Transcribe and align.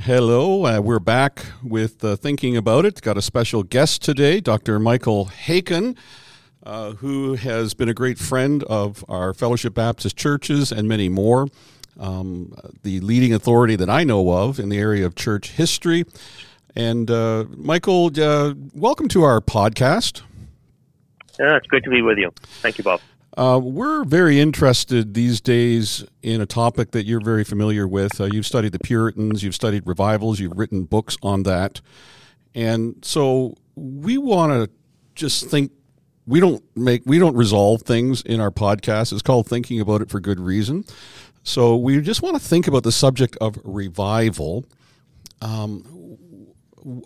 Hello, 0.00 0.64
uh, 0.64 0.80
we're 0.80 0.98
back 0.98 1.44
with 1.62 2.02
uh, 2.02 2.16
Thinking 2.16 2.56
About 2.56 2.86
It. 2.86 3.02
Got 3.02 3.18
a 3.18 3.22
special 3.22 3.62
guest 3.62 4.00
today, 4.00 4.40
Dr. 4.40 4.78
Michael 4.78 5.26
Haykin, 5.26 5.94
uh, 6.62 6.92
who 6.92 7.34
has 7.34 7.74
been 7.74 7.90
a 7.90 7.92
great 7.92 8.18
friend 8.18 8.64
of 8.64 9.04
our 9.10 9.34
Fellowship 9.34 9.74
Baptist 9.74 10.16
churches 10.16 10.72
and 10.72 10.88
many 10.88 11.10
more. 11.10 11.48
Um, 11.98 12.54
the 12.82 13.00
leading 13.00 13.34
authority 13.34 13.76
that 13.76 13.90
I 13.90 14.04
know 14.04 14.30
of 14.30 14.58
in 14.58 14.70
the 14.70 14.78
area 14.78 15.04
of 15.04 15.16
church 15.16 15.50
history. 15.50 16.06
And 16.74 17.10
uh, 17.10 17.44
Michael, 17.58 18.10
uh, 18.18 18.54
welcome 18.72 19.08
to 19.08 19.22
our 19.24 19.42
podcast. 19.42 20.22
Yeah, 21.38 21.58
it's 21.58 21.66
great 21.66 21.84
to 21.84 21.90
be 21.90 22.00
with 22.00 22.16
you. 22.16 22.32
Thank 22.62 22.78
you, 22.78 22.84
Bob. 22.84 23.02
Uh, 23.36 23.60
we're 23.62 24.04
very 24.04 24.40
interested 24.40 25.14
these 25.14 25.40
days 25.40 26.04
in 26.22 26.40
a 26.40 26.46
topic 26.46 26.90
that 26.90 27.06
you're 27.06 27.20
very 27.20 27.44
familiar 27.44 27.86
with. 27.86 28.20
Uh, 28.20 28.24
you've 28.24 28.46
studied 28.46 28.72
the 28.72 28.78
Puritans, 28.78 29.42
you've 29.44 29.54
studied 29.54 29.86
revivals, 29.86 30.40
you've 30.40 30.56
written 30.58 30.84
books 30.84 31.16
on 31.22 31.44
that. 31.44 31.80
And 32.54 32.96
so 33.02 33.54
we 33.76 34.18
want 34.18 34.52
to 34.52 34.70
just 35.14 35.46
think 35.46 35.70
we 36.26 36.40
don't 36.40 36.62
make 36.76 37.02
we 37.06 37.18
don't 37.18 37.36
resolve 37.36 37.82
things 37.82 38.22
in 38.22 38.40
our 38.40 38.50
podcast. 38.50 39.12
It's 39.12 39.22
called 39.22 39.46
thinking 39.46 39.80
about 39.80 40.00
it 40.00 40.10
for 40.10 40.20
good 40.20 40.40
reason. 40.40 40.84
So 41.42 41.76
we 41.76 42.00
just 42.00 42.22
want 42.22 42.36
to 42.36 42.42
think 42.42 42.66
about 42.66 42.82
the 42.82 42.92
subject 42.92 43.36
of 43.40 43.58
revival. 43.64 44.64
Um, 45.40 46.18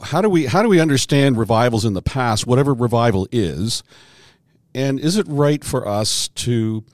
how 0.03 0.21
do 0.21 0.29
we 0.29 0.47
how 0.47 0.63
do 0.63 0.69
we 0.69 0.81
understand 0.81 1.37
revivals 1.37 1.85
in 1.85 1.95
the 1.95 2.03
past, 2.03 2.47
whatever 2.47 2.73
revival 2.75 3.29
is? 3.31 3.83
And 4.75 4.99
is 4.99 5.17
it 5.17 5.27
right 5.29 5.65
for 5.65 5.87
us 5.87 6.29
to 6.29 6.85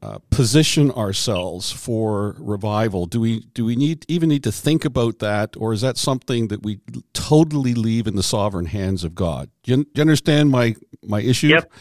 uh, 0.00 0.18
position 0.30 0.90
ourselves 0.92 1.72
for 1.72 2.36
revival? 2.38 3.06
Do 3.06 3.20
we 3.20 3.40
do 3.52 3.64
we 3.64 3.74
need 3.74 4.04
even 4.08 4.28
need 4.28 4.44
to 4.44 4.52
think 4.52 4.84
about 4.84 5.18
that, 5.18 5.56
or 5.56 5.72
is 5.72 5.80
that 5.80 5.96
something 5.96 6.48
that 6.48 6.62
we 6.62 6.78
totally 7.14 7.74
leave 7.74 8.06
in 8.06 8.14
the 8.14 8.22
sovereign 8.22 8.66
hands 8.66 9.02
of 9.02 9.14
God? 9.14 9.50
Do 9.64 9.72
you, 9.72 9.76
do 9.84 9.90
you 9.96 10.00
understand 10.00 10.50
my 10.50 10.76
my 11.02 11.20
issue? 11.20 11.48
Yep, 11.48 11.72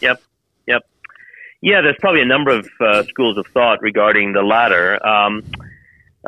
yep, 0.00 0.22
yep. 0.66 0.82
Yeah, 1.60 1.82
there's 1.82 1.98
probably 2.00 2.22
a 2.22 2.26
number 2.26 2.50
of 2.50 2.68
uh, 2.80 3.02
schools 3.04 3.36
of 3.36 3.46
thought 3.48 3.82
regarding 3.82 4.32
the 4.32 4.42
latter. 4.42 5.04
Um, 5.06 5.44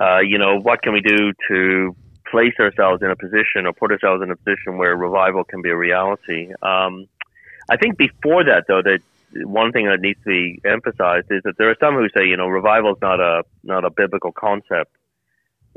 uh, 0.00 0.19
you 0.19 0.39
know, 0.39 0.61
what 0.61 0.83
can 0.83 0.92
we 0.92 1.00
do 1.00 1.33
to 1.48 1.96
place 2.30 2.55
ourselves 2.61 3.02
in 3.02 3.11
a 3.11 3.17
position 3.17 3.64
or 3.64 3.72
put 3.72 3.91
ourselves 3.92 4.22
in 4.22 4.30
a 4.30 4.36
position 4.36 4.77
where 4.77 4.94
revival 4.96 5.42
can 5.44 5.62
be 5.62 5.70
a 5.70 5.77
reality? 5.77 6.52
Um, 6.62 7.06
I 7.70 7.77
think 7.77 7.97
before 7.97 8.45
that, 8.45 8.65
though, 8.69 8.83
that 8.83 9.01
one 9.43 9.73
thing 9.73 9.87
that 9.87 10.01
needs 10.01 10.19
to 10.20 10.29
be 10.29 10.61
emphasized 10.65 11.27
is 11.31 11.43
that 11.45 11.55
there 11.59 11.70
are 11.70 11.77
some 11.81 11.95
who 11.95 12.09
say, 12.17 12.27
you 12.27 12.37
know, 12.37 12.47
revival 12.47 12.93
is 12.93 13.01
not 13.01 13.20
a 13.20 13.43
not 13.62 13.84
a 13.84 13.91
biblical 13.91 14.33
concept, 14.33 14.95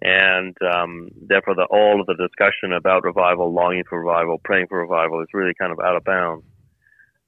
and 0.01 0.55
um, 0.61 1.09
therefore, 1.21 1.55
the, 1.55 1.65
all 1.65 1.99
of 1.99 2.07
the 2.07 2.15
discussion 2.15 2.73
about 2.73 3.03
revival, 3.03 3.51
longing 3.51 3.83
for 3.89 3.99
revival, 3.99 4.39
praying 4.43 4.67
for 4.67 4.79
revival, 4.79 5.21
is 5.21 5.27
really 5.33 5.53
kind 5.59 5.71
of 5.71 5.79
out 5.79 5.95
of 5.95 6.03
bounds. 6.03 6.45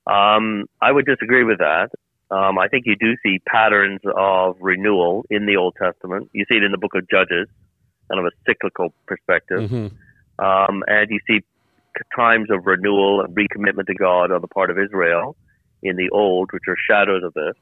Um, 0.05 0.65
I 0.81 0.91
would 0.91 1.05
disagree 1.05 1.43
with 1.43 1.59
that. 1.59 1.89
Um, 2.31 2.59
I 2.59 2.67
think 2.67 2.85
you 2.85 2.95
do 2.95 3.15
see 3.23 3.39
patterns 3.47 4.01
of 4.15 4.57
renewal 4.59 5.25
in 5.31 5.47
the 5.47 5.57
Old 5.57 5.75
Testament. 5.81 6.29
You 6.33 6.45
see 6.51 6.57
it 6.57 6.63
in 6.63 6.71
the 6.71 6.77
Book 6.77 6.93
of 6.93 7.09
Judges, 7.09 7.47
kind 8.07 8.19
of 8.19 8.25
a 8.25 8.31
cyclical 8.45 8.93
perspective, 9.07 9.69
mm-hmm. 9.69 10.45
um, 10.45 10.83
and 10.87 11.09
you 11.09 11.19
see 11.25 11.43
times 12.15 12.49
of 12.49 12.65
renewal 12.65 13.21
and 13.21 13.35
recommitment 13.35 13.87
to 13.87 13.95
God 13.95 14.31
on 14.31 14.41
the 14.41 14.47
part 14.47 14.69
of 14.69 14.77
Israel 14.77 15.35
in 15.81 15.95
the 15.95 16.09
Old, 16.09 16.49
which 16.51 16.63
are 16.67 16.75
shadows 16.89 17.23
of 17.23 17.33
this. 17.33 17.55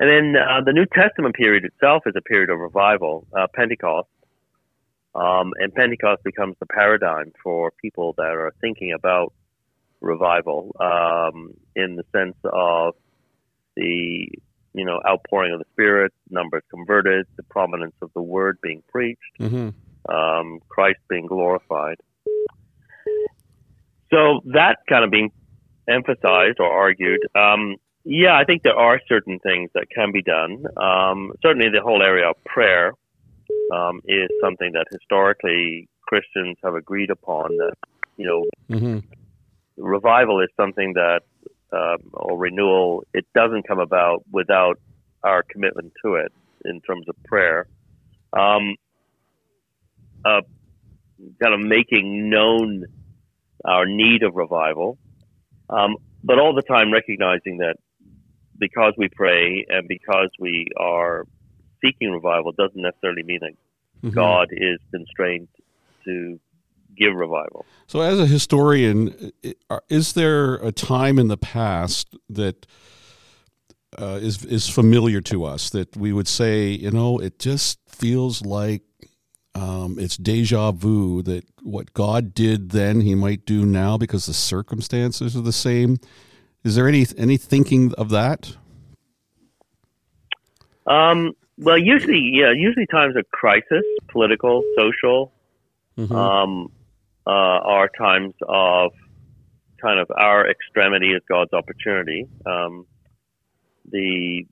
And 0.00 0.08
then 0.08 0.40
uh, 0.40 0.62
the 0.64 0.72
New 0.72 0.86
Testament 0.86 1.34
period 1.34 1.64
itself 1.64 2.04
is 2.06 2.14
a 2.16 2.22
period 2.22 2.50
of 2.50 2.58
revival, 2.58 3.26
uh, 3.36 3.46
Pentecost. 3.54 4.08
Um, 5.14 5.52
and 5.58 5.74
Pentecost 5.74 6.22
becomes 6.22 6.56
the 6.60 6.66
paradigm 6.66 7.32
for 7.42 7.72
people 7.82 8.14
that 8.18 8.22
are 8.22 8.52
thinking 8.60 8.92
about 8.92 9.32
revival 10.00 10.76
um, 10.80 11.54
in 11.74 11.96
the 11.96 12.04
sense 12.12 12.36
of 12.44 12.94
the 13.76 14.28
you 14.74 14.84
know 14.84 15.00
outpouring 15.08 15.52
of 15.52 15.58
the 15.58 15.64
Spirit, 15.72 16.12
numbers 16.30 16.62
converted, 16.70 17.26
the 17.36 17.42
prominence 17.44 17.94
of 18.02 18.10
the 18.14 18.22
Word 18.22 18.58
being 18.62 18.82
preached, 18.88 19.18
mm-hmm. 19.40 19.70
um, 20.14 20.60
Christ 20.68 21.00
being 21.08 21.26
glorified. 21.26 21.96
So 24.10 24.40
that 24.52 24.78
kind 24.88 25.04
of 25.04 25.10
being 25.10 25.30
emphasized 25.88 26.60
or 26.60 26.66
argued, 26.66 27.20
um, 27.34 27.76
yeah, 28.04 28.38
I 28.38 28.44
think 28.44 28.62
there 28.62 28.76
are 28.76 29.00
certain 29.08 29.38
things 29.40 29.70
that 29.74 29.86
can 29.94 30.12
be 30.12 30.22
done. 30.22 30.64
Um, 30.76 31.32
certainly, 31.42 31.68
the 31.68 31.82
whole 31.82 32.02
area 32.02 32.30
of 32.30 32.36
prayer 32.44 32.92
um, 33.74 34.00
is 34.06 34.28
something 34.42 34.72
that 34.72 34.86
historically 34.90 35.88
Christians 36.06 36.56
have 36.64 36.74
agreed 36.74 37.10
upon. 37.10 37.56
That 37.58 37.74
you 38.16 38.26
know, 38.26 38.46
mm-hmm. 38.74 38.98
revival 39.76 40.40
is 40.40 40.48
something 40.56 40.94
that 40.94 41.20
um, 41.72 41.98
or 42.14 42.38
renewal. 42.38 43.04
It 43.12 43.26
doesn't 43.34 43.68
come 43.68 43.78
about 43.78 44.24
without 44.32 44.78
our 45.22 45.42
commitment 45.42 45.92
to 46.02 46.14
it 46.14 46.32
in 46.64 46.80
terms 46.80 47.06
of 47.08 47.16
prayer. 47.24 47.66
Um, 48.32 48.76
uh, 50.24 50.40
kind 51.42 51.54
of 51.54 51.60
making 51.60 52.30
known 52.30 52.84
our 53.64 53.86
need 53.86 54.22
of 54.22 54.34
revival, 54.34 54.98
um, 55.70 55.96
but 56.22 56.38
all 56.38 56.54
the 56.54 56.62
time 56.62 56.92
recognizing 56.92 57.58
that 57.58 57.76
because 58.58 58.94
we 58.96 59.08
pray 59.08 59.64
and 59.68 59.86
because 59.86 60.30
we 60.38 60.66
are 60.76 61.24
seeking 61.84 62.10
revival 62.10 62.52
doesn't 62.52 62.80
necessarily 62.80 63.22
mean 63.22 63.38
that 63.40 63.52
mm-hmm. 64.02 64.10
God 64.10 64.48
is 64.50 64.78
constrained 64.90 65.48
to 66.04 66.40
give 66.96 67.14
revival. 67.14 67.64
So, 67.86 68.00
as 68.00 68.18
a 68.18 68.26
historian, 68.26 69.32
is 69.88 70.12
there 70.14 70.54
a 70.56 70.72
time 70.72 71.18
in 71.18 71.28
the 71.28 71.36
past 71.36 72.16
that 72.28 72.66
uh, 73.96 74.18
is 74.20 74.44
is 74.44 74.68
familiar 74.68 75.20
to 75.22 75.44
us 75.44 75.70
that 75.70 75.96
we 75.96 76.12
would 76.12 76.28
say, 76.28 76.68
you 76.70 76.90
know, 76.90 77.18
it 77.18 77.38
just 77.38 77.78
feels 77.88 78.44
like 78.44 78.82
um, 79.58 79.98
it's 79.98 80.16
deja 80.16 80.70
vu 80.70 81.22
that 81.22 81.44
what 81.62 81.92
God 81.92 82.32
did 82.32 82.70
then, 82.70 83.00
He 83.00 83.14
might 83.14 83.44
do 83.44 83.66
now 83.66 83.98
because 83.98 84.26
the 84.26 84.34
circumstances 84.34 85.36
are 85.36 85.40
the 85.40 85.52
same. 85.52 85.98
Is 86.64 86.76
there 86.76 86.86
any 86.86 87.06
any 87.16 87.36
thinking 87.36 87.92
of 87.98 88.10
that? 88.10 88.56
Um, 90.86 91.32
well, 91.58 91.76
usually, 91.76 92.30
yeah, 92.32 92.52
usually 92.54 92.86
times 92.86 93.16
of 93.16 93.28
crisis, 93.30 93.82
political, 94.08 94.62
social, 94.76 95.32
mm-hmm. 95.98 96.14
um, 96.14 96.72
uh, 97.26 97.30
are 97.30 97.90
times 97.98 98.34
of 98.48 98.92
kind 99.82 99.98
of 99.98 100.08
our 100.16 100.48
extremity 100.48 101.08
is 101.08 101.22
God's 101.28 101.52
opportunity. 101.52 102.26
Um, 102.46 102.86
the 103.90 104.46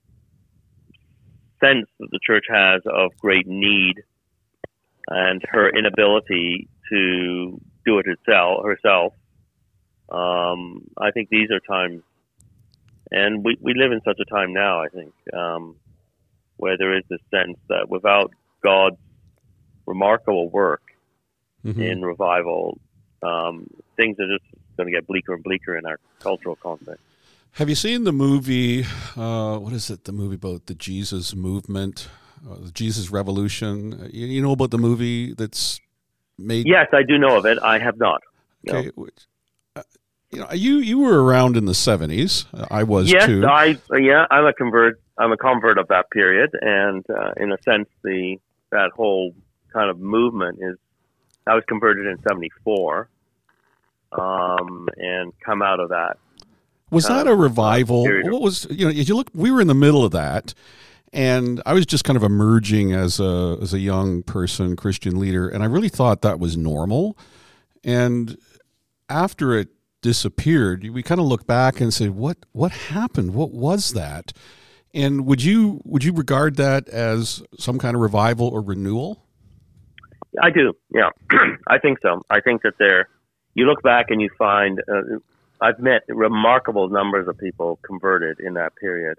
sense 1.63 1.87
that 1.99 2.09
the 2.11 2.19
church 2.25 2.45
has 2.49 2.81
of 2.85 3.11
great 3.17 3.47
need 3.47 4.03
and 5.07 5.41
her 5.49 5.69
inability 5.69 6.67
to 6.89 7.59
do 7.85 7.99
it 7.99 8.05
herself. 8.05 8.65
herself. 8.65 9.13
Um, 10.09 10.87
I 10.97 11.11
think 11.11 11.29
these 11.29 11.49
are 11.51 11.59
times, 11.59 12.01
and 13.11 13.43
we, 13.43 13.57
we 13.61 13.73
live 13.73 13.91
in 13.91 14.01
such 14.05 14.19
a 14.19 14.25
time 14.25 14.53
now, 14.53 14.81
I 14.81 14.87
think, 14.89 15.13
um, 15.33 15.75
where 16.57 16.77
there 16.77 16.97
is 16.97 17.03
this 17.09 17.19
sense 17.31 17.57
that 17.69 17.89
without 17.89 18.31
God's 18.63 18.97
remarkable 19.85 20.49
work 20.49 20.81
mm-hmm. 21.65 21.81
in 21.81 22.01
revival, 22.01 22.79
um, 23.23 23.67
things 23.95 24.17
are 24.19 24.27
just 24.27 24.45
going 24.77 24.87
to 24.87 24.93
get 24.93 25.07
bleaker 25.07 25.33
and 25.33 25.43
bleaker 25.43 25.77
in 25.77 25.85
our 25.85 25.99
cultural 26.19 26.55
context. 26.55 27.01
Have 27.53 27.69
you 27.69 27.75
seen 27.75 28.03
the 28.03 28.11
movie? 28.11 28.85
Uh, 29.15 29.57
what 29.57 29.73
is 29.73 29.89
it? 29.89 30.03
The 30.03 30.11
movie 30.11 30.35
about 30.35 30.67
the 30.67 30.75
Jesus 30.75 31.35
movement? 31.35 32.07
Uh, 32.49 32.55
Jesus 32.73 33.09
Revolution. 33.09 34.09
You, 34.13 34.27
you, 34.27 34.41
know 34.41 34.51
about 34.51 34.71
the 34.71 34.77
movie 34.77 35.33
that's 35.33 35.79
made? 36.37 36.67
Yes, 36.67 36.87
I 36.93 37.03
do 37.03 37.17
know 37.17 37.37
of 37.37 37.45
it. 37.45 37.57
I 37.61 37.79
have 37.79 37.97
not. 37.97 38.21
Okay. 38.67 38.91
No. 38.95 39.07
Uh, 39.75 39.83
you 40.31 40.39
know, 40.39 40.51
you 40.51 40.77
you 40.77 40.99
were 40.99 41.23
around 41.23 41.55
in 41.57 41.65
the 41.65 41.73
seventies. 41.73 42.45
I 42.69 42.83
was 42.83 43.11
yes, 43.11 43.25
too. 43.25 43.45
I 43.45 43.77
yeah, 43.93 44.25
I'm 44.29 44.45
a 44.45 44.53
convert. 44.53 44.99
I'm 45.17 45.31
a 45.31 45.37
convert 45.37 45.77
of 45.77 45.87
that 45.87 46.09
period, 46.11 46.49
and 46.61 47.05
uh, 47.09 47.31
in 47.37 47.51
a 47.51 47.57
sense, 47.63 47.87
the 48.03 48.37
that 48.71 48.91
whole 48.95 49.33
kind 49.71 49.89
of 49.89 49.99
movement 49.99 50.59
is. 50.61 50.77
I 51.45 51.55
was 51.55 51.63
converted 51.65 52.07
in 52.07 52.21
'74, 52.23 53.07
um, 54.11 54.89
and 54.97 55.31
come 55.39 55.61
out 55.61 55.79
of 55.79 55.89
that. 55.89 56.17
Was 56.89 57.07
that 57.07 57.27
a 57.27 57.35
revival? 57.35 58.03
What 58.03 58.41
was 58.41 58.67
you 58.69 58.85
know? 58.85 58.91
If 58.91 59.07
you 59.07 59.15
look, 59.15 59.29
we 59.33 59.49
were 59.49 59.61
in 59.61 59.67
the 59.67 59.73
middle 59.73 60.03
of 60.03 60.11
that, 60.11 60.53
and 61.13 61.61
I 61.65 61.73
was 61.73 61.85
just 61.85 62.03
kind 62.03 62.17
of 62.17 62.23
emerging 62.23 62.93
as 62.93 63.19
a 63.19 63.57
as 63.61 63.73
a 63.73 63.79
young 63.79 64.23
person, 64.23 64.75
Christian 64.75 65.19
leader, 65.19 65.47
and 65.47 65.63
I 65.63 65.67
really 65.67 65.89
thought 65.89 66.21
that 66.21 66.39
was 66.39 66.57
normal. 66.57 67.17
And 67.83 68.37
after 69.09 69.53
it 69.53 69.69
disappeared, 70.01 70.87
we 70.89 71.03
kind 71.03 71.19
of 71.19 71.27
look 71.27 71.47
back 71.47 71.79
and 71.79 71.93
say, 71.93 72.09
"What 72.09 72.37
what 72.51 72.71
happened? 72.71 73.33
What 73.33 73.51
was 73.51 73.93
that?" 73.93 74.33
And 74.93 75.25
would 75.25 75.43
you 75.43 75.81
would 75.83 76.03
you 76.03 76.13
regard 76.13 76.55
that 76.57 76.87
as 76.89 77.43
some 77.57 77.77
kind 77.77 77.95
of 77.95 78.01
revival 78.01 78.47
or 78.47 78.61
renewal? 78.61 79.23
I 80.41 80.49
do. 80.49 80.73
Yeah, 80.93 81.09
I 81.67 81.79
think 81.79 81.99
so. 82.01 82.23
I 82.29 82.41
think 82.41 82.61
that 82.63 82.77
there, 82.77 83.09
you 83.55 83.65
look 83.65 83.81
back 83.81 84.07
and 84.09 84.21
you 84.21 84.29
find 84.37 84.81
uh, 84.87 85.17
I've 85.61 85.79
met 85.79 86.03
remarkable 86.07 86.89
numbers 86.89 87.27
of 87.27 87.37
people 87.37 87.79
converted 87.81 88.39
in 88.39 88.53
that 88.55 88.75
period. 88.75 89.17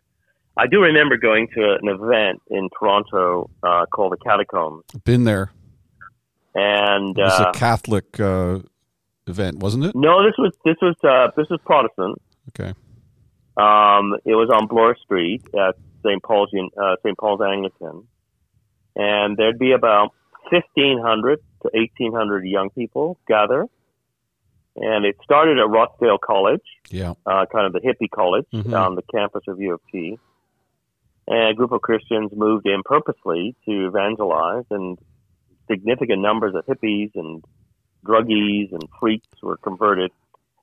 I 0.58 0.66
do 0.66 0.80
remember 0.80 1.16
going 1.16 1.48
to 1.54 1.78
an 1.80 1.88
event 1.88 2.42
in 2.50 2.68
Toronto 2.78 3.48
uh, 3.62 3.86
called 3.86 4.12
the 4.12 4.16
Catacombs. 4.18 4.84
Been 5.04 5.24
there. 5.24 5.52
And 6.54 7.16
it 7.16 7.22
was 7.22 7.40
uh, 7.40 7.50
a 7.50 7.52
Catholic 7.52 8.18
uh, 8.18 8.58
event, 9.28 9.58
wasn't 9.60 9.84
it? 9.84 9.94
No, 9.94 10.24
this 10.24 10.34
was 10.36 10.52
this 10.64 10.76
was 10.82 10.96
uh, 11.04 11.30
this 11.36 11.48
was 11.48 11.60
Protestant. 11.64 12.20
Okay. 12.50 12.70
Um, 13.56 14.16
it 14.24 14.34
was 14.34 14.50
on 14.52 14.66
Bloor 14.66 14.96
Street 15.04 15.42
at 15.54 15.76
St. 16.04 16.22
Paul's 16.22 16.50
uh, 16.54 16.96
St. 17.04 17.16
Paul's 17.18 17.40
Anglican, 17.40 18.06
and 18.96 19.36
there'd 19.36 19.58
be 19.58 19.72
about 19.72 20.12
fifteen 20.50 20.98
hundred 21.00 21.38
to 21.62 21.70
eighteen 21.74 22.12
hundred 22.12 22.44
young 22.46 22.70
people 22.70 23.18
gather. 23.28 23.66
And 24.80 25.04
it 25.04 25.16
started 25.24 25.58
at 25.58 25.68
Rochdale 25.68 26.18
College, 26.18 26.62
Yeah. 26.90 27.14
uh, 27.26 27.46
kind 27.52 27.66
of 27.66 27.72
the 27.72 27.80
hippie 27.80 28.08
college 28.08 28.46
Mhm. 28.54 28.78
on 28.80 28.94
the 28.94 29.02
campus 29.12 29.42
of 29.48 29.60
U 29.60 29.74
of 29.74 29.80
T. 29.90 30.18
And 31.30 31.50
a 31.50 31.54
group 31.54 31.72
of 31.72 31.82
Christians 31.82 32.30
moved 32.34 32.66
in 32.66 32.82
purposely 32.84 33.54
to 33.66 33.86
evangelize, 33.86 34.64
and 34.70 34.98
significant 35.70 36.22
numbers 36.22 36.54
of 36.54 36.64
hippies 36.64 37.10
and 37.14 37.44
druggies 38.04 38.72
and 38.72 38.82
freaks 38.98 39.28
were 39.42 39.58
converted. 39.58 40.10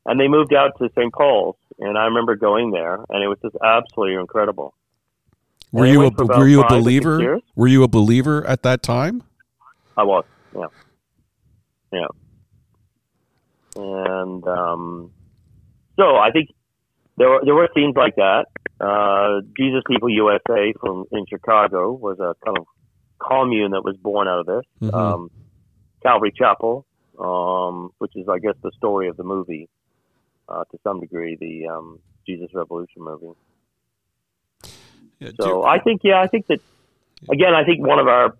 And 0.07 0.19
they 0.19 0.27
moved 0.27 0.53
out 0.53 0.71
to 0.79 0.89
St. 0.97 1.13
Paul's, 1.13 1.55
and 1.79 1.97
I 1.97 2.05
remember 2.05 2.35
going 2.35 2.71
there, 2.71 2.95
and 3.09 3.23
it 3.23 3.27
was 3.27 3.37
just 3.43 3.55
absolutely 3.63 4.15
incredible. 4.15 4.73
Were 5.71 5.85
you 5.85 5.99
a 5.99 6.03
went 6.03 6.17
for 6.17 6.23
about 6.23 6.39
were 6.39 6.47
you 6.47 6.59
a 6.59 6.63
five 6.63 6.71
or 6.71 6.75
six 6.75 6.83
believer? 6.83 7.39
Were 7.55 7.67
you 7.67 7.83
a 7.83 7.87
believer 7.87 8.45
at 8.47 8.63
that 8.63 8.81
time? 8.81 9.23
I 9.97 10.03
was, 10.03 10.25
yeah, 10.55 10.67
yeah. 11.91 12.07
And 13.75 14.47
um, 14.47 15.11
so 15.97 16.15
I 16.15 16.31
think 16.31 16.49
there 17.17 17.29
were 17.29 17.41
there 17.43 17.55
were 17.55 17.69
scenes 17.75 17.95
like 17.95 18.15
that. 18.15 18.45
Uh, 18.79 19.41
Jesus 19.57 19.81
People 19.87 20.09
USA 20.09 20.73
from 20.79 21.05
in 21.11 21.25
Chicago 21.27 21.91
was 21.91 22.19
a 22.19 22.35
kind 22.45 22.57
of 22.57 22.65
commune 23.19 23.71
that 23.71 23.83
was 23.83 23.95
born 23.97 24.27
out 24.27 24.39
of 24.39 24.45
this. 24.45 24.65
Mhm. 24.81 24.93
Um, 24.93 25.31
Calvary 26.03 26.33
Chapel, 26.37 26.85
um, 27.17 27.91
which 27.97 28.15
is 28.15 28.27
I 28.27 28.39
guess 28.39 28.55
the 28.61 28.71
story 28.77 29.07
of 29.07 29.17
the 29.17 29.23
movie 29.23 29.69
uh, 30.47 30.63
to 30.65 30.79
some 30.83 30.99
degree, 30.99 31.35
the 31.35 31.67
um, 31.67 31.99
Jesus 32.25 32.49
Revolution 32.53 33.03
movie. 33.03 33.37
Yeah, 35.19 35.31
So 35.39 35.63
I 35.63 35.79
think, 35.79 36.01
yeah, 36.03 36.21
I 36.21 36.27
think 36.27 36.47
that 36.47 36.59
again, 37.29 37.53
I 37.53 37.63
think 37.63 37.85
one 37.85 37.99
of 37.99 38.07
our 38.07 38.35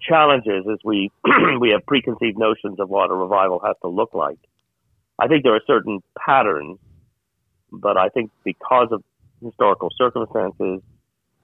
challenges 0.00 0.64
is 0.66 0.78
we 0.84 1.10
we 1.60 1.70
have 1.70 1.84
preconceived 1.86 2.38
notions 2.38 2.78
of 2.78 2.88
what 2.88 3.10
a 3.10 3.14
revival 3.14 3.60
has 3.64 3.76
to 3.82 3.88
look 3.88 4.14
like. 4.14 4.38
I 5.18 5.28
think 5.28 5.42
there 5.42 5.54
are 5.54 5.62
certain 5.66 6.00
patterns, 6.18 6.78
but 7.70 7.96
I 7.96 8.08
think 8.08 8.30
because 8.44 8.88
of 8.92 9.02
historical 9.42 9.88
circumstances, 9.96 10.82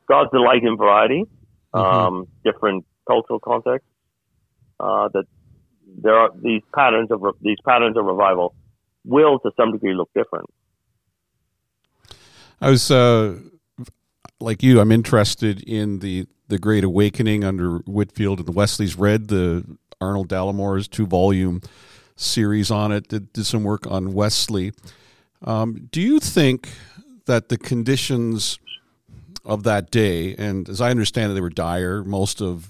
God's 0.07 0.31
delight 0.31 0.63
in 0.63 0.77
variety, 0.77 1.25
Mhm. 1.75 1.81
um, 1.81 2.27
different 2.45 2.85
cultural 3.07 3.41
contexts, 3.41 3.89
uh, 4.81 5.09
that 5.09 5.25
there 5.99 6.15
are 6.15 6.31
these 6.43 6.63
patterns 6.75 7.11
of 7.11 7.23
re- 7.23 7.33
these 7.41 7.59
patterns 7.65 7.97
of 7.97 8.05
revival 8.05 8.55
will 9.05 9.39
to 9.41 9.51
some 9.57 9.73
degree 9.73 9.95
look 9.95 10.11
different. 10.15 10.49
I 12.61 12.71
was 12.71 12.91
uh, 12.91 13.39
like 14.41 14.63
you. 14.63 14.81
I'm 14.81 14.93
interested 14.93 15.63
in 15.63 16.01
the 16.01 16.27
the 16.49 16.59
Great 16.59 16.85
Awakening 16.85 17.45
under 17.45 17.79
Whitefield 17.87 18.39
and 18.39 18.49
the 18.49 18.53
Wesleys. 18.53 18.97
Read 18.97 19.29
the 19.29 19.65
Arnold 20.01 20.29
Dallimore's 20.29 20.89
two 20.89 21.07
volume 21.07 21.61
series 22.15 22.71
on 22.71 22.93
it. 22.93 23.09
Did, 23.09 23.33
did 23.33 23.45
some 23.45 23.65
work 23.65 23.87
on 23.87 24.13
Wesley. 24.13 24.73
Um, 25.43 25.89
do 25.91 26.01
you 26.01 26.19
think 26.19 26.71
that 27.27 27.49
the 27.49 27.59
conditions 27.59 28.59
of 29.45 29.63
that 29.63 29.91
day, 29.91 30.35
and 30.37 30.69
as 30.69 30.81
I 30.81 30.91
understand 30.91 31.31
it, 31.31 31.35
they 31.35 31.41
were 31.41 31.51
dire. 31.51 32.03
Most 32.03 32.41
of 32.41 32.69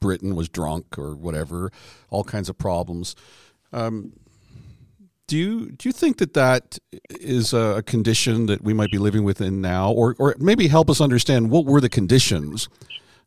Britain 0.00 0.34
was 0.34 0.48
drunk 0.48 0.98
or 0.98 1.14
whatever, 1.14 1.70
all 2.10 2.24
kinds 2.24 2.48
of 2.48 2.58
problems. 2.58 3.16
Um, 3.72 4.12
do 5.26 5.38
you 5.38 5.70
do 5.70 5.88
you 5.88 5.92
think 5.92 6.18
that 6.18 6.34
that 6.34 6.78
is 7.08 7.54
a 7.54 7.82
condition 7.86 8.46
that 8.46 8.62
we 8.62 8.74
might 8.74 8.90
be 8.90 8.98
living 8.98 9.24
within 9.24 9.62
now, 9.62 9.90
or 9.90 10.14
or 10.18 10.34
maybe 10.38 10.68
help 10.68 10.90
us 10.90 11.00
understand 11.00 11.50
what 11.50 11.64
were 11.64 11.80
the 11.80 11.88
conditions 11.88 12.68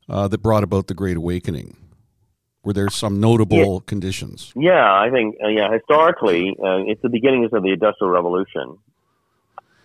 uh, 0.07 0.27
that 0.27 0.39
brought 0.39 0.63
about 0.63 0.87
the 0.87 0.93
Great 0.93 1.17
Awakening? 1.17 1.75
Were 2.63 2.73
there 2.73 2.89
some 2.89 3.19
notable 3.19 3.79
conditions? 3.81 4.51
Yeah, 4.55 4.93
I 4.93 5.09
think 5.09 5.37
uh, 5.43 5.47
yeah. 5.47 5.71
Historically, 5.71 6.55
uh, 6.63 6.83
it's 6.85 7.01
the 7.01 7.09
beginnings 7.09 7.49
of 7.53 7.63
the 7.63 7.71
Industrial 7.71 8.11
Revolution, 8.11 8.77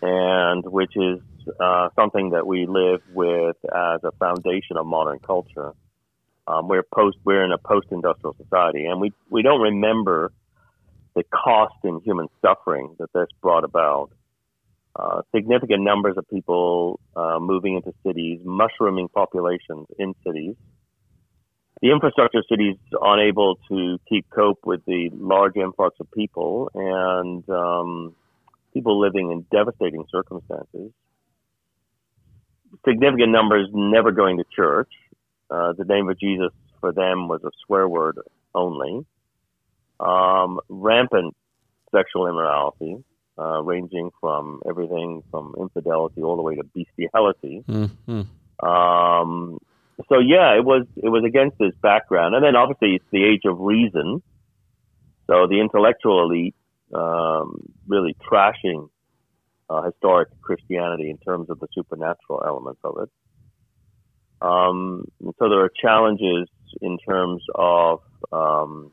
and 0.02 0.64
which 0.64 0.93
is 0.96 1.20
uh, 1.60 1.88
something 1.96 2.31
that 2.31 2.46
we 2.46 2.66
live 2.66 3.00
with 3.14 3.56
as 3.64 4.00
a 4.04 4.12
foundation 4.19 4.76
of 4.76 4.87
modern 4.87 5.19
culture. 5.20 5.72
Um, 6.46 6.69
we're 6.69 6.82
post 6.82 7.19
we're 7.25 7.44
in 7.44 7.52
a 7.52 7.58
post-industrial 7.58 8.37
society, 8.37 8.84
and 8.84 9.00
we 9.00 9.12
we 9.31 9.43
don't 9.43 9.60
remember 9.60 10.32
the 11.14 11.22
cost 11.25 11.75
in 11.84 12.00
human 12.00 12.28
suffering 12.40 12.96
that 12.99 13.12
this 13.12 13.28
brought 13.40 13.64
about. 13.64 14.10
Uh, 14.94 15.22
significant 15.34 15.82
numbers 15.82 16.19
of 16.19 16.28
people 16.28 17.00
uh, 17.16 17.38
moving 17.40 17.76
into 17.76 17.94
cities, 18.06 18.40
mushrooming 18.44 19.08
populations 19.08 19.87
in 19.99 20.14
cities 20.22 20.54
the 21.82 21.90
infrastructure 21.90 22.43
cities 22.49 22.76
unable 23.02 23.56
to 23.69 23.99
keep 24.08 24.31
cope 24.31 24.60
with 24.64 24.84
the 24.87 25.10
large 25.12 25.56
influx 25.56 25.96
of 25.99 26.08
people 26.12 26.70
and 26.75 27.49
um, 27.50 28.14
people 28.72 29.00
living 29.00 29.30
in 29.30 29.46
devastating 29.50 30.04
circumstances. 30.10 30.92
Significant 32.86 33.30
numbers 33.30 33.69
never 33.72 34.12
going 34.12 34.38
to 34.38 34.44
church. 34.54 34.90
Uh, 35.50 35.72
the 35.76 35.84
name 35.84 36.08
of 36.08 36.19
Jesus 36.19 36.50
for 36.80 36.92
them 36.92 37.28
was 37.28 37.42
a 37.44 37.50
swear 37.66 37.86
word 37.86 38.19
only. 38.54 39.04
Um, 40.00 40.58
rampant 40.69 41.36
sexual 41.94 42.26
immorality, 42.26 42.96
uh, 43.38 43.62
ranging 43.62 44.10
from 44.20 44.60
everything 44.69 45.22
from 45.30 45.54
infidelity 45.58 46.22
all 46.22 46.36
the 46.36 46.42
way 46.42 46.56
to 46.56 46.64
bestiality. 46.64 47.62
Mm-hmm. 47.68 48.66
Um, 48.66 49.58
so 50.08 50.18
yeah, 50.18 50.56
it 50.56 50.64
was 50.64 50.87
it 50.97 51.08
was 51.08 51.25
against 51.25 51.58
this 51.58 51.75
background, 51.82 52.35
and 52.35 52.44
then 52.44 52.56
obviously 52.56 52.94
it's 52.97 53.04
the 53.12 53.25
age 53.25 53.42
of 53.44 53.61
reason. 53.61 54.23
So 55.26 55.47
the 55.47 55.61
intellectual 55.61 56.25
elite 56.25 56.54
um, 56.92 57.72
really 57.87 58.16
trashing 58.30 58.88
uh, 59.70 59.82
historic 59.82 60.28
Christianity 60.42 61.11
in 61.11 61.18
terms 61.18 61.50
of 61.50 61.61
the 61.61 61.68
supernatural 61.75 62.42
elements 62.46 62.80
of 62.84 62.99
it. 63.02 63.11
Um, 64.40 65.04
and 65.20 65.34
so 65.38 65.49
there 65.49 65.61
are 65.61 65.70
challenges 65.80 66.49
in 66.80 66.99
terms 66.99 67.42
of 67.54 68.00
um, 68.32 68.90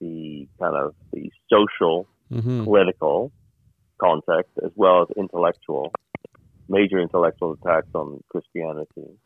the 0.00 0.48
kind 0.58 0.76
of 0.76 0.94
the 1.12 1.30
social, 1.50 2.06
Mm-hmm. 2.32 2.62
political 2.62 3.32
context 4.00 4.52
as 4.64 4.70
well 4.76 5.02
as 5.02 5.08
intellectual, 5.16 5.92
major 6.68 7.00
intellectual 7.00 7.54
attacks 7.54 7.88
on 7.92 8.22
Christianity. 8.28 9.18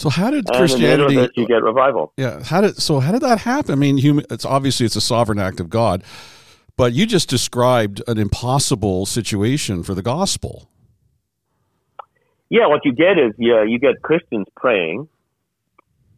So 0.00 0.08
how 0.08 0.30
did 0.30 0.48
And 0.48 0.56
in 0.56 0.60
Christianity? 0.60 1.28
you 1.36 1.46
get 1.46 1.62
revival. 1.62 2.14
Yeah, 2.16 2.42
how 2.42 2.62
did 2.62 2.78
so? 2.78 3.00
How 3.00 3.12
did 3.12 3.20
that 3.20 3.40
happen? 3.40 3.72
I 3.72 3.74
mean, 3.74 3.98
human. 3.98 4.24
It's 4.30 4.46
obviously 4.46 4.86
it's 4.86 4.96
a 4.96 5.00
sovereign 5.00 5.38
act 5.38 5.60
of 5.60 5.68
God, 5.68 6.02
but 6.78 6.94
you 6.94 7.04
just 7.04 7.28
described 7.28 8.02
an 8.08 8.16
impossible 8.16 9.04
situation 9.04 9.82
for 9.82 9.94
the 9.94 10.00
gospel. 10.00 10.70
Yeah, 12.48 12.66
what 12.68 12.86
you 12.86 12.94
get 12.94 13.18
is 13.18 13.34
yeah, 13.36 13.62
you 13.62 13.78
get 13.78 14.00
Christians 14.00 14.46
praying, 14.56 15.06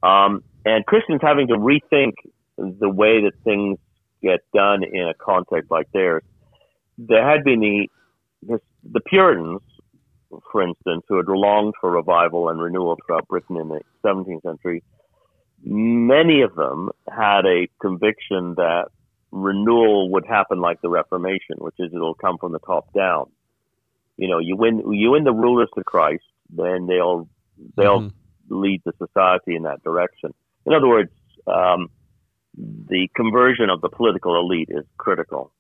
um, 0.05 0.45
and 0.65 0.87
Christians 0.87 1.19
having 1.21 1.49
to 1.49 1.55
rethink 1.55 2.13
the 2.57 2.89
way 2.89 3.23
that 3.23 3.33
things 3.43 3.79
get 4.23 4.43
done 4.55 4.85
in 4.85 5.09
a 5.09 5.15
context 5.15 5.73
like 5.73 5.91
theirs. 5.91 6.23
There 6.99 7.29
had 7.29 7.43
been 7.43 7.59
the 7.59 8.61
the 8.93 9.01
Puritans, 9.01 9.61
for 10.51 10.63
instance, 10.63 11.05
who 11.09 11.17
had 11.17 11.29
longed 11.29 11.75
for 11.81 11.91
revival 11.91 12.49
and 12.49 12.61
renewal 12.61 12.97
throughout 13.07 13.29
Britain 13.29 13.57
in 13.57 13.69
the 13.69 13.81
17th 14.05 14.43
century. 14.43 14.83
Many 15.65 16.43
of 16.43 16.55
them 16.55 16.91
had 17.09 17.47
a 17.47 17.69
conviction 17.81 18.55
that 18.57 18.87
renewal 19.31 20.11
would 20.13 20.27
happen 20.27 20.61
like 20.61 20.81
the 20.81 20.89
Reformation, 20.89 21.57
which 21.59 21.77
is 21.79 21.93
it'll 21.95 22.15
come 22.15 22.39
from 22.39 22.53
the 22.53 22.59
top 22.61 22.93
down. 22.93 23.27
You 24.17 24.29
know, 24.29 24.39
you 24.39 24.57
win 24.57 24.93
you 24.93 25.13
win 25.13 25.25
the 25.25 25.33
rulers 25.33 25.71
to 25.77 25.85
Christ, 25.85 26.25
then 26.51 26.87
they'll 26.87 27.29
they'll 27.77 28.03
Mhm. 28.03 28.13
lead 28.49 28.83
the 28.85 28.93
society 28.99 29.55
in 29.55 29.63
that 29.63 29.83
direction. 29.83 30.35
In 30.67 30.75
other 30.75 30.89
words, 30.89 31.11
um, 31.47 31.89
the 32.55 33.09
conversion 33.15 33.71
of 33.71 33.81
the 33.81 33.89
political 33.89 34.39
elite 34.39 34.69
is 34.71 34.85
critical. 34.99 35.53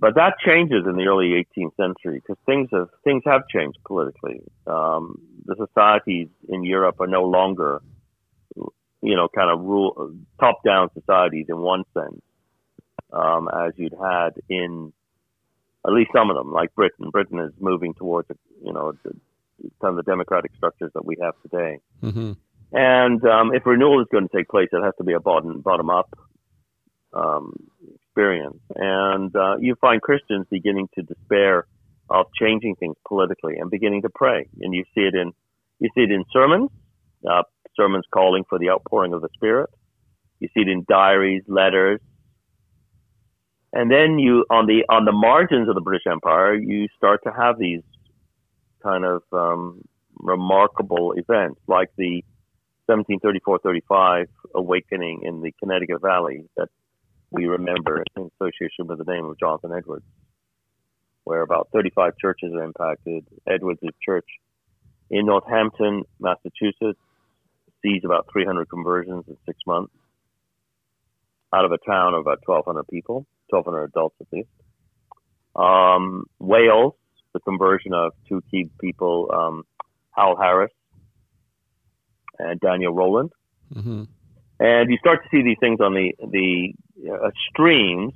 But 0.00 0.14
that 0.14 0.34
changes 0.44 0.86
in 0.86 0.96
the 0.96 1.04
early 1.04 1.44
18th 1.58 1.76
century 1.76 2.20
because 2.20 2.38
things 2.46 2.68
have 2.72 2.88
things 3.04 3.22
have 3.26 3.42
changed 3.48 3.78
politically. 3.84 4.40
Um, 4.66 5.20
the 5.44 5.56
societies 5.56 6.28
in 6.48 6.64
Europe 6.64 7.00
are 7.00 7.06
no 7.06 7.24
longer, 7.24 7.82
you 8.56 9.16
know, 9.16 9.28
kind 9.28 9.50
of 9.50 9.60
rule 9.60 10.14
top-down 10.40 10.88
societies 10.94 11.46
in 11.50 11.58
one 11.58 11.84
sense, 11.92 12.22
um, 13.12 13.50
as 13.54 13.72
you'd 13.76 13.94
had 14.02 14.30
in 14.48 14.92
at 15.86 15.92
least 15.92 16.10
some 16.14 16.30
of 16.30 16.36
them, 16.36 16.50
like 16.50 16.74
Britain. 16.74 17.10
Britain 17.10 17.38
is 17.38 17.52
moving 17.58 17.92
towards, 17.92 18.28
you 18.64 18.72
know, 18.72 18.94
some 19.80 19.90
of 19.90 19.96
the 19.96 20.02
democratic 20.02 20.52
structures 20.56 20.90
that 20.94 21.04
we 21.04 21.16
have 21.20 21.34
today. 21.42 21.78
Mm-hmm. 22.02 22.32
And 22.72 23.24
um, 23.26 23.54
if 23.54 23.66
renewal 23.66 24.00
is 24.00 24.06
going 24.10 24.26
to 24.26 24.34
take 24.34 24.48
place, 24.48 24.68
it 24.72 24.82
has 24.82 24.94
to 24.96 25.04
be 25.04 25.12
a 25.12 25.20
bottom 25.20 25.60
bottom 25.60 25.90
up 25.90 26.08
um, 27.12 27.52
experience. 28.10 28.58
And 28.74 29.34
uh, 29.34 29.56
you 29.58 29.76
find 29.80 30.02
Christians 30.02 30.46
beginning 30.50 30.88
to 30.94 31.02
despair 31.02 31.66
of 32.08 32.26
changing 32.38 32.76
things 32.76 32.96
politically 33.06 33.56
and 33.58 33.70
beginning 33.70 34.02
to 34.02 34.08
pray. 34.10 34.48
And 34.60 34.74
you 34.74 34.84
see 34.94 35.02
it 35.02 35.14
in 35.14 35.32
you 35.78 35.88
see 35.94 36.02
it 36.02 36.10
in 36.10 36.24
sermons, 36.32 36.70
uh, 37.28 37.42
sermons 37.74 38.04
calling 38.12 38.44
for 38.48 38.58
the 38.58 38.68
outpouring 38.70 39.14
of 39.14 39.22
the 39.22 39.28
Spirit. 39.34 39.70
You 40.40 40.48
see 40.48 40.60
it 40.60 40.68
in 40.68 40.84
diaries, 40.88 41.42
letters, 41.46 42.00
and 43.72 43.90
then 43.90 44.18
you 44.18 44.44
on 44.50 44.66
the 44.66 44.84
on 44.88 45.04
the 45.04 45.12
margins 45.12 45.68
of 45.68 45.74
the 45.74 45.80
British 45.80 46.06
Empire, 46.10 46.54
you 46.54 46.88
start 46.96 47.20
to 47.24 47.32
have 47.32 47.58
these 47.58 47.82
kind 48.82 49.04
of 49.04 49.22
um, 49.32 49.82
remarkable 50.18 51.12
events 51.12 51.60
like 51.66 51.90
the 51.96 52.24
1734-35 52.88 54.26
awakening 54.54 55.22
in 55.22 55.42
the 55.42 55.52
Connecticut 55.60 56.00
Valley 56.02 56.44
that 56.56 56.68
we 57.30 57.46
remember 57.46 58.02
in 58.16 58.30
association 58.40 58.86
with 58.86 58.98
the 58.98 59.04
name 59.04 59.24
of 59.24 59.38
Jonathan 59.38 59.72
Edwards, 59.76 60.04
where 61.24 61.42
about 61.42 61.68
35 61.72 62.14
churches 62.20 62.52
are 62.54 62.62
impacted. 62.62 63.26
Edwards' 63.46 63.80
church 64.04 64.26
in 65.10 65.26
Northampton, 65.26 66.02
Massachusetts, 66.18 66.98
sees 67.82 68.02
about 68.04 68.26
300 68.32 68.68
conversions 68.68 69.24
in 69.28 69.36
six 69.46 69.58
months 69.66 69.92
out 71.52 71.64
of 71.64 71.72
a 71.72 71.78
town 71.78 72.14
of 72.14 72.20
about 72.20 72.38
1,200 72.46 72.86
people, 72.88 73.26
1,200 73.48 73.84
adults 73.84 74.16
at 74.20 74.26
least. 74.32 74.48
Um, 75.56 76.26
Wales, 76.38 76.94
the 77.32 77.40
conversion 77.40 77.92
of 77.92 78.12
two 78.28 78.42
key 78.50 78.70
people, 78.80 79.30
um, 79.32 79.64
Howell 80.12 80.36
Harris 80.36 80.72
and 82.38 82.60
Daniel 82.60 82.94
Rowland. 82.94 83.32
Mm-hmm. 83.74 84.04
And 84.60 84.90
you 84.90 84.98
start 84.98 85.22
to 85.22 85.28
see 85.30 85.42
these 85.42 85.56
things 85.58 85.80
on 85.80 85.94
the 85.94 86.14
the 86.20 86.74
uh, 87.10 87.30
streams 87.48 88.12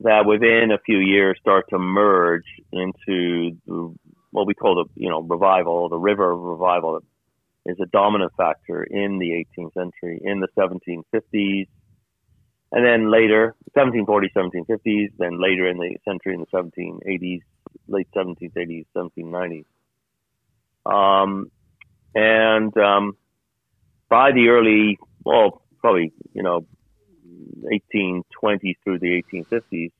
that 0.00 0.26
within 0.26 0.70
a 0.70 0.78
few 0.78 0.98
years 0.98 1.36
start 1.40 1.64
to 1.70 1.78
merge 1.78 2.44
into 2.72 3.58
the, 3.66 3.94
what 4.30 4.46
we 4.46 4.54
call 4.54 4.76
the 4.76 4.84
you 4.94 5.10
know 5.10 5.22
revival, 5.22 5.88
the 5.88 5.98
river 5.98 6.36
revival 6.36 6.94
that 6.94 7.72
is 7.72 7.76
a 7.82 7.86
dominant 7.86 8.32
factor 8.36 8.84
in 8.84 9.18
the 9.18 9.44
18th 9.58 9.74
century, 9.74 10.20
in 10.22 10.38
the 10.38 10.48
1750s, 10.56 11.66
and 12.70 12.84
then 12.84 13.10
later 13.10 13.56
1740s, 13.76 14.32
1750s, 14.36 15.08
then 15.18 15.42
later 15.42 15.68
in 15.68 15.78
the 15.78 15.96
century 16.06 16.34
in 16.34 16.40
the 16.40 16.46
1780s, 16.46 17.40
late 17.88 18.08
1780s, 18.14 18.86
1790s. 18.96 19.64
Um, 20.86 21.50
and 22.14 22.76
um, 22.76 23.16
by 24.08 24.32
the 24.32 24.48
early, 24.48 24.98
well, 25.24 25.62
probably 25.80 26.12
you 26.32 26.42
know 26.42 26.66
1820s 27.72 28.76
through 28.84 28.98
the 28.98 29.22
1850s, 29.32 29.92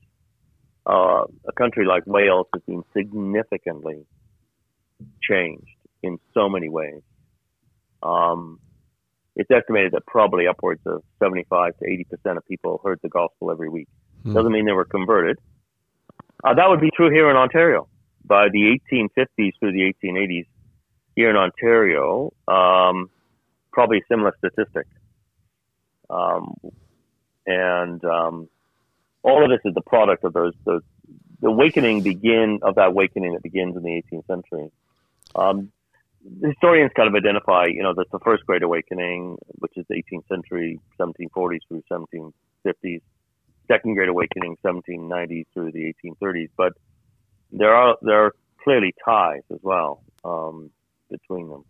uh, 0.85 1.25
a 1.47 1.51
country 1.57 1.85
like 1.85 2.05
Wales 2.05 2.47
has 2.53 2.61
been 2.67 2.83
significantly 2.95 4.05
changed 5.21 5.65
in 6.03 6.19
so 6.33 6.47
many 6.47 6.69
ways. 6.69 7.01
Um, 8.03 8.59
it's 9.35 9.49
estimated 9.51 9.91
that 9.93 10.05
probably 10.05 10.47
upwards 10.47 10.81
of 10.85 11.03
75 11.19 11.77
to 11.77 11.85
80 11.85 12.03
percent 12.05 12.37
of 12.37 12.47
people 12.47 12.79
heard 12.83 12.99
the 13.01 13.09
gospel 13.09 13.51
every 13.51 13.69
week. 13.69 13.87
Hmm. 14.23 14.33
Doesn't 14.33 14.51
mean 14.51 14.65
they 14.65 14.71
were 14.71 14.85
converted. 14.85 15.37
Uh, 16.43 16.53
that 16.53 16.69
would 16.69 16.81
be 16.81 16.91
true 16.95 17.09
here 17.09 17.29
in 17.29 17.35
Ontario. 17.35 17.87
By 18.23 18.47
the 18.49 18.79
1850s 18.91 19.53
through 19.59 19.71
the 19.71 19.93
1880s, 20.03 20.45
here 21.15 21.29
in 21.29 21.35
Ontario, 21.35 22.33
um, 22.47 23.09
probably 23.71 23.99
a 23.99 24.01
similar 24.09 24.33
statistic. 24.37 24.87
Um, 26.09 26.55
and 27.45 28.03
um, 28.05 28.49
all 29.23 29.43
of 29.43 29.49
this 29.49 29.59
is 29.65 29.73
the 29.73 29.81
product 29.81 30.23
of 30.23 30.33
those, 30.33 30.53
those 30.65 30.81
the 31.41 31.47
awakening 31.47 32.01
begin 32.01 32.59
of 32.61 32.75
that 32.75 32.87
awakening 32.87 33.33
that 33.33 33.43
begins 33.43 33.75
in 33.75 33.83
the 33.83 34.01
18th 34.11 34.27
century. 34.27 34.71
Um, 35.35 35.71
historians 36.41 36.91
kind 36.95 37.07
of 37.07 37.15
identify, 37.15 37.65
you 37.67 37.83
know, 37.83 37.93
that's 37.95 38.09
the 38.11 38.19
first 38.19 38.45
Great 38.45 38.63
Awakening, 38.63 39.37
which 39.59 39.73
is 39.75 39.85
18th 39.91 40.27
century, 40.27 40.79
1740s 40.99 41.59
through 41.67 41.83
1750s. 41.91 43.01
Second 43.67 43.95
Great 43.95 44.09
Awakening, 44.09 44.57
1790s 44.63 45.45
through 45.53 45.71
the 45.71 45.93
1830s. 46.03 46.49
But 46.55 46.73
there 47.51 47.73
are 47.73 47.97
there 48.01 48.25
are 48.25 48.35
clearly 48.63 48.93
ties 49.03 49.41
as 49.51 49.59
well 49.61 50.01
um, 50.23 50.71
between 51.09 51.49
them. 51.49 51.65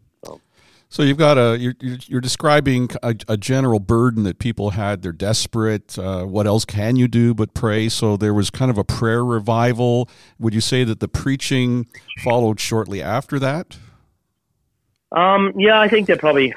So. 0.95 1.03
You've 1.03 1.17
got 1.17 1.37
a 1.37 1.57
you're, 1.59 1.75
you're 1.81 2.21
describing 2.21 2.89
a, 3.03 3.13
a, 3.27 3.35
general 3.35 3.81
burden 3.81 4.23
that 4.23 4.39
people 4.39 4.69
had. 4.69 5.01
They're 5.01 5.11
desperate. 5.11 5.99
Uh, 5.99 6.23
what 6.23 6.47
else 6.47 6.63
can 6.63 6.95
you 6.95 7.09
do 7.09 7.33
but 7.33 7.53
pray? 7.53 7.89
So 7.89 8.15
there 8.15 8.33
was 8.33 8.49
kind 8.49 8.71
of 8.71 8.77
a 8.77 8.85
prayer 8.85 9.23
revival. 9.25 10.09
Would 10.39 10.53
you 10.53 10.61
say 10.61 10.85
that 10.85 11.01
the 11.01 11.09
preaching 11.09 11.87
followed 12.23 12.61
shortly 12.61 13.01
after 13.01 13.39
that? 13.39 13.77
Um, 15.11 15.51
yeah, 15.57 15.81
I 15.81 15.89
think 15.89 16.07
they're 16.07 16.15
probably 16.15 16.53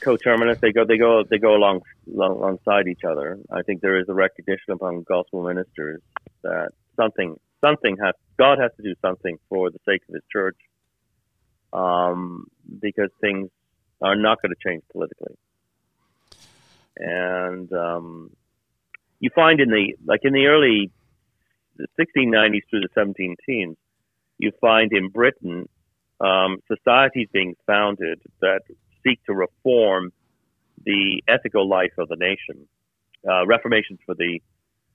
coterminous. 0.00 0.58
They 0.58 0.72
go 0.72 0.84
they 0.84 0.98
go 0.98 1.22
they 1.22 1.38
go 1.38 1.54
along, 1.54 1.82
along 2.12 2.32
alongside 2.32 2.88
each 2.88 3.04
other. 3.04 3.38
I 3.52 3.62
think 3.62 3.80
there 3.80 3.98
is 4.00 4.08
a 4.08 4.14
recognition 4.14 4.72
among 4.80 5.04
gospel 5.04 5.44
ministers 5.44 6.02
that 6.42 6.70
something 6.96 7.38
something 7.64 7.96
has 8.02 8.14
God 8.38 8.58
has 8.58 8.72
to 8.76 8.82
do 8.82 8.96
something 9.00 9.38
for 9.48 9.70
the 9.70 9.78
sake 9.86 10.02
of 10.08 10.14
His 10.14 10.24
church, 10.32 10.58
um, 11.72 12.48
because 12.80 13.10
things 13.20 13.50
are 14.00 14.16
not 14.16 14.40
going 14.42 14.52
to 14.52 14.68
change 14.68 14.82
politically. 14.92 15.36
And 16.96 17.72
um, 17.72 18.30
you 19.20 19.30
find 19.34 19.60
in 19.60 19.70
the 19.70 19.94
like 20.04 20.20
in 20.24 20.32
the 20.32 20.46
early 20.46 20.90
1690s 21.98 22.62
through 22.68 22.80
the 22.80 22.88
17 22.94 23.36
teens, 23.46 23.76
you 24.38 24.52
find 24.60 24.92
in 24.92 25.08
Britain 25.08 25.68
um, 26.20 26.58
societies 26.66 27.28
being 27.32 27.54
founded 27.66 28.20
that 28.40 28.60
seek 29.04 29.24
to 29.26 29.34
reform 29.34 30.12
the 30.84 31.22
ethical 31.28 31.68
life 31.68 31.92
of 31.98 32.08
the 32.08 32.16
nation. 32.16 32.66
Uh, 33.28 33.44
reformations 33.46 33.98
for 34.06 34.14
the 34.14 34.40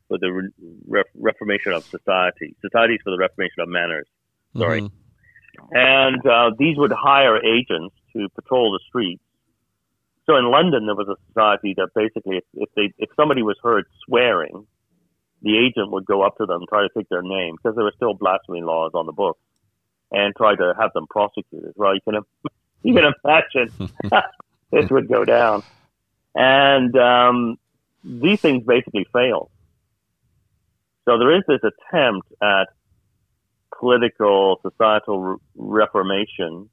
for 0.07 0.17
the 0.17 0.50
re- 0.88 1.03
reformation 1.15 1.74
of 1.74 1.83
society, 1.86 2.55
societies 2.62 3.00
for 3.03 3.12
the 3.12 3.17
reformation 3.17 3.60
of 3.60 3.67
manners. 3.67 4.07
Sorry, 4.57 4.81
mm-hmm. 4.81 5.75
and 5.75 6.25
uh, 6.25 6.51
these 6.57 6.77
would 6.77 6.91
hire 6.91 7.43
agents 7.43 7.95
to 8.13 8.29
patrol 8.29 8.72
the 8.72 8.79
streets. 8.88 9.24
So 10.25 10.38
in 10.38 10.50
London, 10.50 10.86
there 10.86 10.96
was 10.96 11.08
a 11.10 11.17
society 11.27 11.74
that 11.77 11.89
basically, 11.93 12.38
if, 12.38 12.43
if 12.53 12.70
they 12.75 12.93
if 12.98 13.10
somebody 13.15 13.41
was 13.41 13.58
heard 13.62 13.86
swearing, 14.05 14.65
the 15.41 15.58
agent 15.58 15.91
would 15.91 16.05
go 16.05 16.22
up 16.22 16.38
to 16.38 16.46
them, 16.46 16.62
try 16.70 16.84
to 16.84 16.89
take 16.96 17.10
their 17.10 17.22
name 17.22 17.55
because 17.55 17.75
there 17.75 17.84
were 17.84 17.93
still 17.96 18.13
blasphemy 18.13 18.62
laws 18.62 18.91
on 18.93 19.05
the 19.05 19.12
books, 19.12 19.41
and 20.12 20.34
try 20.36 20.55
to 20.55 20.74
have 20.79 20.93
them 20.93 21.08
prosecuted. 21.10 21.74
Well, 21.75 21.93
you 21.93 22.01
can 22.01 22.22
you 22.84 22.93
can 22.93 23.13
imagine 23.24 23.91
this 24.72 24.89
would 24.89 25.10
go 25.10 25.25
down, 25.25 25.63
and 26.36 26.96
um, 26.98 27.58
these 28.03 28.39
things 28.39 28.63
basically 28.65 29.05
failed. 29.12 29.50
So 31.05 31.17
there 31.17 31.36
is 31.36 31.43
this 31.48 31.60
attempt 31.63 32.32
at 32.41 32.70
political, 33.77 34.60
societal 34.62 35.20
re- 35.20 35.38
reformation 35.55 36.70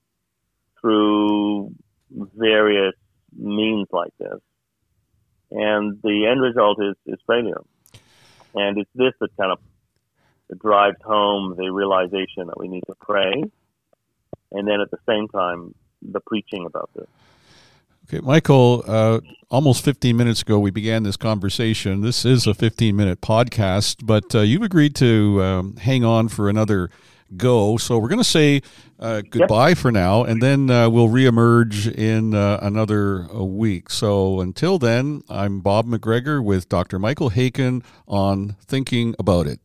through 0.81 1.75
various 2.11 2.95
means 3.37 3.89
like 3.93 4.13
this. 4.19 4.41
And 5.51 6.01
the 6.03 6.27
end 6.27 6.41
result 6.41 6.79
is, 6.83 6.97
is 7.07 7.19
failure. 7.27 7.61
And 8.55 8.79
it's 8.79 8.91
this 8.95 9.13
that 9.21 9.37
kind 9.37 9.53
of 9.53 9.59
drives 10.59 10.97
home 11.05 11.55
the 11.57 11.71
realization 11.73 12.47
that 12.47 12.59
we 12.59 12.69
need 12.69 12.83
to 12.87 12.95
pray. 13.01 13.45
And 14.53 14.67
then 14.67 14.81
at 14.81 14.91
the 14.91 14.99
same 15.09 15.29
time, 15.29 15.75
the 16.03 16.21
preaching 16.21 16.67
about 16.67 16.91
this. 16.95 17.07
Okay, 18.09 18.21
Michael, 18.25 18.83
uh, 18.89 19.21
almost 19.51 19.85
15 19.85 20.17
minutes 20.17 20.43
ago, 20.43 20.59
we 20.59 20.73
began 20.73 21.05
this 21.05 21.17
conversation. 21.17 22.01
This 22.01 22.25
is 22.25 22.47
a 22.47 22.55
15 22.55 22.97
minute 22.97 23.21
podcast, 23.21 24.05
but 24.05 24.35
uh, 24.35 24.41
you've 24.41 24.63
agreed 24.63 24.97
to 24.97 25.41
um, 25.43 25.77
hang 25.77 26.05
on 26.05 26.27
for 26.27 26.49
another 26.49 26.91
go. 27.37 27.77
So 27.77 27.99
we're 27.99 28.09
going 28.09 28.19
to 28.19 28.25
say 28.25 28.63
uh, 28.99 29.23
goodbye 29.29 29.71
yep. 29.71 29.79
for 29.79 29.91
now, 29.91 30.25
and 30.25 30.43
then 30.43 30.71
uh, 30.71 30.89
we'll 30.91 31.09
reemerge 31.09 31.93
in 31.93 32.35
uh, 32.35 32.59
another 32.63 33.27
uh, 33.33 33.43
week. 33.45 33.91
So 33.91 34.41
until 34.41 34.79
then, 34.79 35.23
I'm 35.29 35.61
Bob 35.61 35.87
McGregor 35.87 36.43
with 36.45 36.69
Dr. 36.69 36.99
Michael 36.99 37.31
Haykin 37.31 37.83
on 38.07 38.57
Thinking 38.67 39.15
About 39.19 39.47
It. 39.47 39.61